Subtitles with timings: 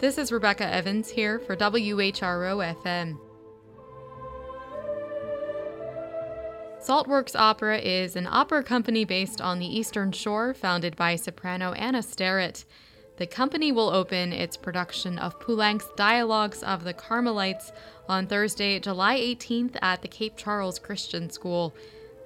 [0.00, 3.18] This is Rebecca Evans here for WHRO FM.
[6.82, 12.02] Saltworks Opera is an opera company based on the Eastern Shore founded by soprano Anna
[12.02, 12.64] Sterrett.
[13.18, 17.70] The company will open its production of Poulenc's Dialogues of the Carmelites
[18.08, 21.74] on Thursday, July 18th at the Cape Charles Christian School.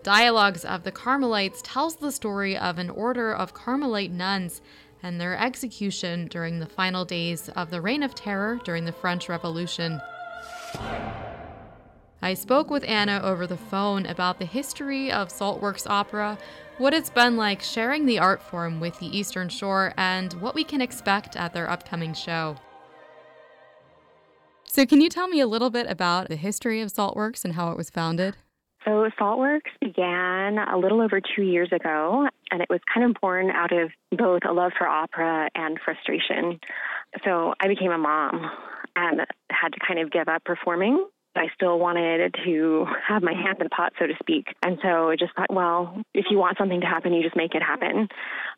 [0.04, 4.60] Dialogues of the Carmelites tells the story of an order of Carmelite nuns
[5.04, 9.28] and their execution during the final days of the Reign of Terror during the French
[9.28, 10.00] Revolution.
[12.22, 16.38] I spoke with Anna over the phone about the history of Saltworks Opera,
[16.78, 20.64] what it's been like sharing the art form with the Eastern Shore, and what we
[20.64, 22.56] can expect at their upcoming show.
[24.66, 27.70] So, can you tell me a little bit about the history of Saltworks and how
[27.70, 28.36] it was founded?
[28.86, 33.50] So, Saltworks began a little over two years ago, and it was kind of born
[33.50, 36.60] out of both a love for opera and frustration.
[37.24, 38.50] So, I became a mom
[38.96, 41.04] and had to kind of give up performing
[41.36, 44.46] I still wanted to have my hand in the pot, so to speak.
[44.62, 47.54] And so I just thought, well, if you want something to happen, you just make
[47.54, 48.08] it happen.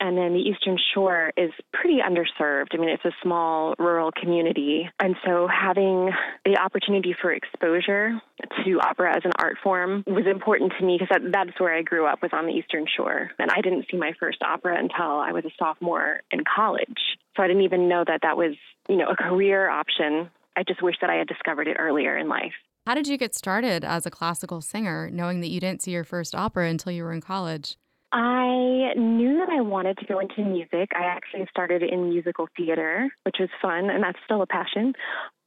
[0.00, 2.68] And then the Eastern Shore is pretty underserved.
[2.72, 4.88] I mean, it's a small rural community.
[5.00, 6.10] And so having
[6.44, 8.20] the opportunity for exposure
[8.64, 11.82] to opera as an art form was important to me because that, that's where I
[11.82, 13.30] grew up was on the Eastern Shore.
[13.38, 17.16] And I didn't see my first opera until I was a sophomore in college.
[17.36, 18.54] So I didn't even know that that was,
[18.88, 22.28] you know, a career option I just wish that I had discovered it earlier in
[22.28, 22.52] life.
[22.86, 26.04] How did you get started as a classical singer, knowing that you didn't see your
[26.04, 27.76] first opera until you were in college?
[28.12, 30.90] I knew that I wanted to go into music.
[30.94, 34.94] I actually started in musical theater, which was fun, and that's still a passion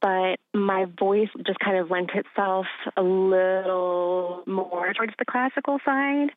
[0.00, 6.28] but my voice just kind of lent itself a little more towards the classical side.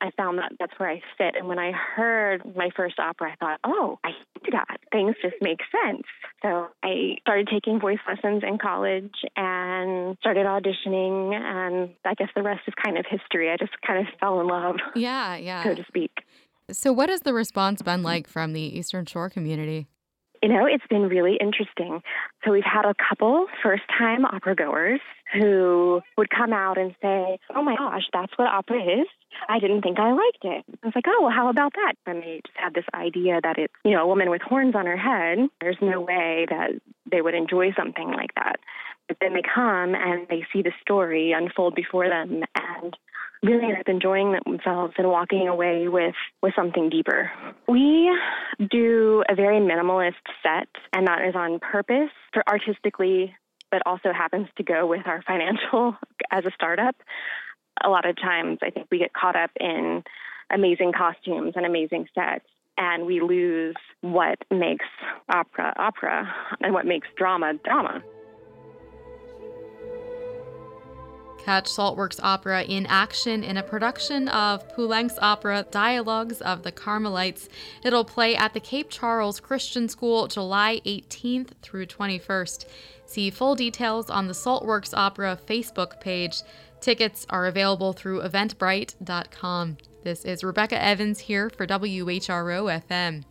[0.00, 1.34] I found that that's where I fit.
[1.36, 4.10] And when I heard my first opera, I thought, oh, I
[4.44, 4.78] do that.
[4.92, 6.04] Things just make sense.
[6.42, 11.34] So I started taking voice lessons in college and started auditioning.
[11.34, 13.50] And I guess the rest is kind of history.
[13.50, 14.76] I just kind of fell in love.
[14.94, 15.64] Yeah, yeah.
[15.64, 16.12] So to speak.
[16.70, 19.86] So, what has the response been like from the Eastern Shore community?
[20.42, 22.00] You know, it's been really interesting.
[22.44, 25.00] So we've had a couple first time opera goers
[25.32, 29.06] who would come out and say, Oh my gosh, that's what opera is.
[29.48, 30.64] I didn't think I liked it.
[30.82, 31.94] I was like, Oh, well, how about that?
[32.06, 34.86] And they just had this idea that it's, you know, a woman with horns on
[34.86, 35.48] her head.
[35.60, 36.70] There's no way that
[37.10, 38.56] they would enjoy something like that.
[39.08, 42.96] But then they come and they see the story unfold before them and
[43.42, 47.30] really end up enjoying themselves and walking away with, with something deeper.
[47.68, 48.10] We
[48.70, 53.34] do a very minimalist set, and that is on purpose for artistically,
[53.70, 55.96] but also happens to go with our financial
[56.30, 56.96] as a startup.
[57.84, 60.02] A lot of times, I think we get caught up in
[60.50, 62.46] amazing costumes and amazing sets
[62.78, 64.86] and we lose what makes
[65.28, 68.02] opera opera and what makes drama drama.
[71.38, 77.48] Catch Saltworks Opera in action in a production of Poulenc's opera Dialogues of the Carmelites.
[77.82, 82.66] It'll play at the Cape Charles Christian School July 18th through 21st.
[83.06, 86.42] See full details on the Saltworks Opera Facebook page.
[86.80, 89.78] Tickets are available through eventbrite.com.
[90.04, 93.24] This is Rebecca Evans here for WHRO FM.